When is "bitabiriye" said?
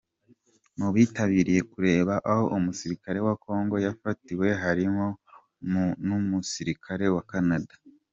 0.95-1.61